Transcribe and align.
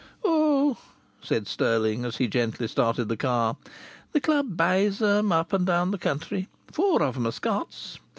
"Oh!" 0.23 0.79
said 1.21 1.45
Stirling 1.45 2.05
as 2.05 2.17
he 2.17 2.27
gently 2.27 2.67
started 2.67 3.07
the 3.07 3.15
car. 3.15 3.55
"The 4.13 4.19
club 4.19 4.57
buys 4.57 4.99
'em, 4.99 5.31
up 5.31 5.53
and 5.53 5.63
down 5.67 5.91
the 5.91 5.99
country. 5.99 6.47
Four 6.71 7.03
of 7.03 7.17
'em 7.17 7.27
are 7.27 7.31
Scots. 7.31 7.99